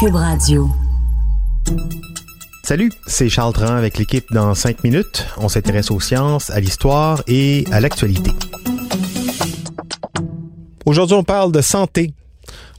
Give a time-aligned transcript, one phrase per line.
[0.00, 0.68] Cube Radio.
[2.62, 5.26] Salut, c'est Charles Tran avec l'équipe dans 5 minutes.
[5.38, 8.30] On s'intéresse aux sciences, à l'histoire et à l'actualité.
[10.84, 12.14] Aujourd'hui, on parle de santé.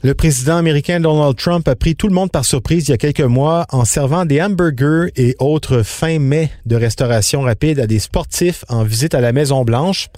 [0.02, 2.96] Le président américain Donald Trump a pris tout le monde par surprise il y a
[2.96, 7.98] quelques mois en servant des hamburgers et autres fins mets de restauration rapide à des
[7.98, 10.08] sportifs en visite à la Maison Blanche.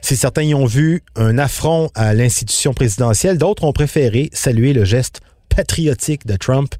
[0.00, 4.84] Si certains y ont vu un affront à l'institution présidentielle, d'autres ont préféré saluer le
[4.84, 6.76] geste patriotique de Trump.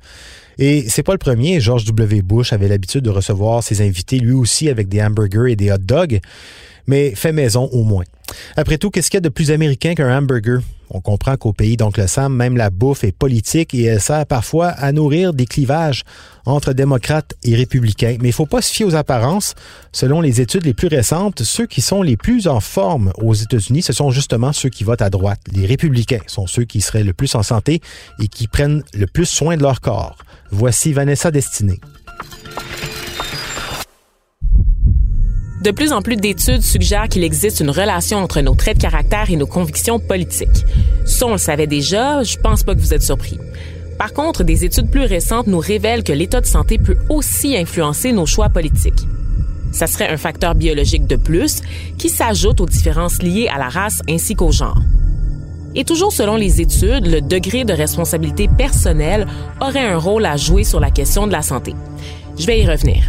[0.58, 1.58] Et c'est pas le premier.
[1.58, 2.22] George W.
[2.22, 5.78] Bush avait l'habitude de recevoir ses invités, lui aussi, avec des hamburgers et des hot
[5.78, 6.20] dogs.
[6.86, 8.04] Mais fait maison au moins.
[8.56, 10.60] Après tout, qu'est-ce qu'il y a de plus américain qu'un hamburger?
[10.94, 14.68] On comprend qu'au pays d'Oncle Sam, même la bouffe est politique et elle sert parfois
[14.68, 16.04] à nourrir des clivages
[16.44, 18.18] entre démocrates et républicains.
[18.20, 19.54] Mais il ne faut pas se fier aux apparences.
[19.92, 23.80] Selon les études les plus récentes, ceux qui sont les plus en forme aux États-Unis,
[23.80, 25.40] ce sont justement ceux qui votent à droite.
[25.50, 27.80] Les républicains sont ceux qui seraient le plus en santé
[28.20, 30.18] et qui prennent le plus soin de leur corps.
[30.50, 31.80] Voici Vanessa Destinée.
[35.62, 39.30] De plus en plus d'études suggèrent qu'il existe une relation entre nos traits de caractère
[39.30, 40.66] et nos convictions politiques.
[41.04, 43.38] Ça, on le savait déjà, je pense pas que vous êtes surpris.
[43.98, 48.12] Par contre, des études plus récentes nous révèlent que l'état de santé peut aussi influencer
[48.12, 49.06] nos choix politiques.
[49.70, 51.60] Ça serait un facteur biologique de plus
[51.98, 54.80] qui s'ajoute aux différences liées à la race ainsi qu'au genre.
[55.74, 59.26] Et toujours selon les études, le degré de responsabilité personnelle
[59.60, 61.74] aurait un rôle à jouer sur la question de la santé.
[62.38, 63.04] Je vais y revenir.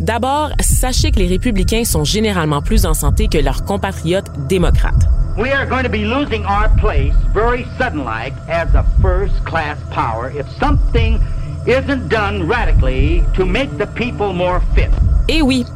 [0.00, 5.08] D'abord, sachez que les républicains sont généralement plus en santé que leurs compatriotes démocrates.
[5.36, 9.76] We are going to be losing our place very sudden like as a first class
[9.90, 11.18] power if something
[11.66, 14.90] isn't done radically to make the people more fit.
[15.28, 15.66] Et oui,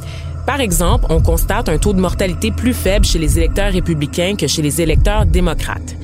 [0.46, 4.46] par exemple, on constate un taux de mortalité plus faible chez les électeurs républicains que
[4.46, 5.96] chez les électeurs démocrates.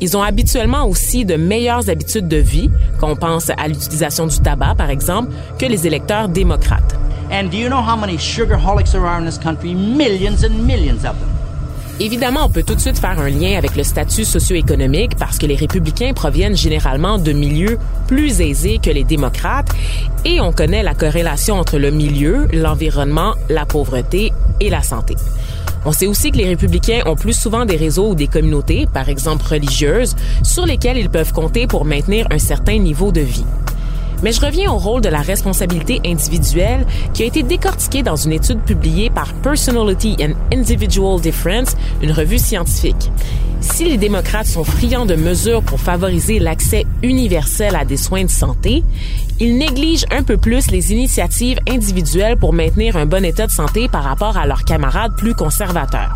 [0.00, 2.70] Ils ont habituellement aussi de meilleures habitudes de vie,
[3.00, 6.96] quand on pense à l'utilisation du tabac, par exemple, que les électeurs démocrates.
[7.32, 9.74] And do you know how many sugarholics there are in this country?
[9.74, 11.31] Millions and millions of them.
[12.00, 15.46] Évidemment, on peut tout de suite faire un lien avec le statut socio-économique parce que
[15.46, 19.68] les républicains proviennent généralement de milieux plus aisés que les démocrates
[20.24, 25.16] et on connaît la corrélation entre le milieu, l'environnement, la pauvreté et la santé.
[25.84, 29.08] On sait aussi que les républicains ont plus souvent des réseaux ou des communautés, par
[29.08, 33.44] exemple religieuses, sur lesquelles ils peuvent compter pour maintenir un certain niveau de vie.
[34.22, 38.32] Mais je reviens au rôle de la responsabilité individuelle qui a été décortiquée dans une
[38.32, 43.10] étude publiée par Personality and Individual Difference, une revue scientifique.
[43.60, 48.30] Si les démocrates sont friands de mesures pour favoriser l'accès universel à des soins de
[48.30, 48.82] santé,
[49.40, 53.88] ils négligent un peu plus les initiatives individuelles pour maintenir un bon état de santé
[53.88, 56.14] par rapport à leurs camarades plus conservateurs.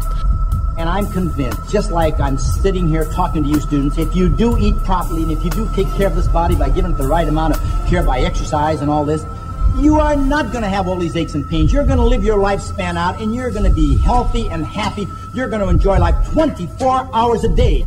[0.79, 4.59] And I'm convinced, just like I'm sitting here talking to you students, if you do
[4.59, 7.09] eat properly and if you do take care of this body by giving it the
[7.09, 9.25] right amount of care by exercise and all this,
[9.77, 11.73] you are not going to have all these aches and pains.
[11.73, 15.07] You're going to live your lifespan out and you're going to be healthy and happy.
[15.35, 17.85] You're going to enjoy life 24 hours a day.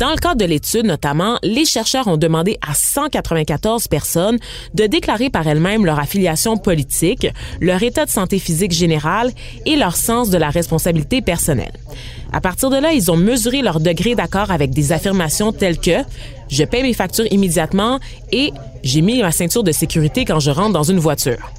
[0.00, 4.38] Dans le cadre de l'étude, notamment, les chercheurs ont demandé à 194 personnes
[4.72, 7.26] de déclarer par elles-mêmes leur affiliation politique,
[7.60, 9.30] leur état de santé physique général
[9.66, 11.74] et leur sens de la responsabilité personnelle.
[12.32, 15.98] À partir de là, ils ont mesuré leur degré d'accord avec des affirmations telles que
[16.48, 18.00] je paie mes factures immédiatement
[18.32, 21.52] et j'ai mis ma ceinture de sécurité quand je rentre dans une voiture.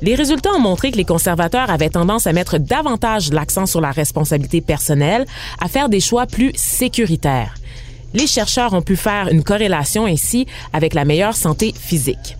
[0.00, 3.90] Les résultats ont montré que les conservateurs avaient tendance à mettre davantage l'accent sur la
[3.90, 5.26] responsabilité personnelle,
[5.60, 7.56] à faire des choix plus sécuritaires.
[8.14, 12.36] Les chercheurs ont pu faire une corrélation ainsi avec la meilleure santé physique.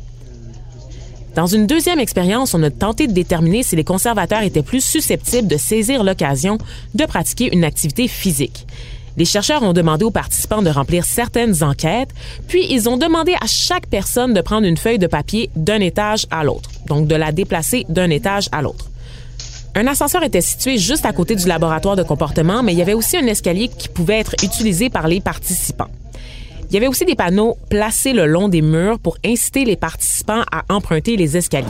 [1.36, 5.46] Dans une deuxième expérience, on a tenté de déterminer si les conservateurs étaient plus susceptibles
[5.46, 6.58] de saisir l'occasion
[6.94, 8.66] de pratiquer une activité physique.
[9.16, 12.10] Les chercheurs ont demandé aux participants de remplir certaines enquêtes,
[12.48, 16.26] puis ils ont demandé à chaque personne de prendre une feuille de papier d'un étage
[16.30, 18.89] à l'autre, donc de la déplacer d'un étage à l'autre.
[19.74, 22.94] Un ascenseur était situé juste à côté du laboratoire de comportement, mais il y avait
[22.94, 25.90] aussi un escalier qui pouvait être utilisé par les participants.
[26.68, 30.42] Il y avait aussi des panneaux placés le long des murs pour inciter les participants
[30.52, 31.66] à emprunter les escaliers.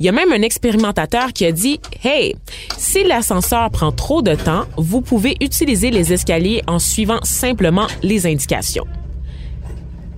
[0.00, 2.36] Il y a même un expérimentateur qui a dit Hey,
[2.76, 8.26] si l'ascenseur prend trop de temps, vous pouvez utiliser les escaliers en suivant simplement les
[8.26, 8.84] indications.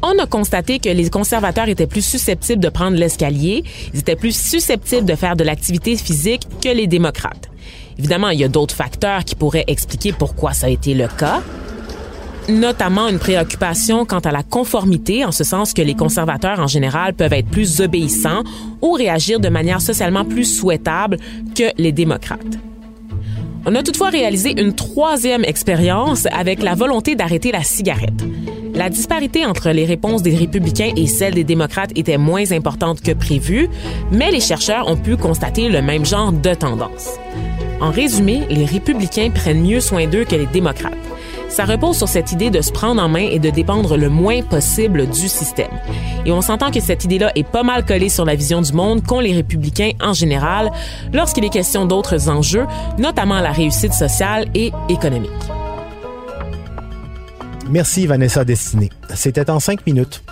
[0.08, 4.37] On a constaté que les conservateurs étaient plus susceptibles de prendre l'escalier, ils étaient plus
[4.37, 7.50] susceptibles de faire de l'activité physique que les démocrates.
[7.99, 11.43] Évidemment, il y a d'autres facteurs qui pourraient expliquer pourquoi ça a été le cas,
[12.49, 17.12] notamment une préoccupation quant à la conformité, en ce sens que les conservateurs en général
[17.12, 18.44] peuvent être plus obéissants
[18.82, 21.17] ou réagir de manière socialement plus souhaitable
[21.56, 22.61] que les démocrates.
[23.64, 28.23] On a toutefois réalisé une troisième expérience avec la volonté d'arrêter la cigarette.
[28.76, 33.12] La disparité entre les réponses des républicains et celles des démocrates était moins importante que
[33.12, 33.70] prévu,
[34.12, 37.14] mais les chercheurs ont pu constater le même genre de tendance.
[37.81, 40.93] En résumé, les républicains prennent mieux soin d'eux que les démocrates.
[41.49, 44.43] Ça repose sur cette idée de se prendre en main et de dépendre le moins
[44.43, 45.70] possible du système.
[46.26, 49.02] Et on s'entend que cette idée-là est pas mal collée sur la vision du monde
[49.02, 50.70] qu'ont les républicains en général
[51.14, 52.67] lorsqu'il est question d'autres enjeux,
[52.99, 55.31] notamment la réussite sociale et économique.
[57.69, 58.91] Merci Vanessa Destinée.
[59.15, 60.23] C'était en cinq minutes.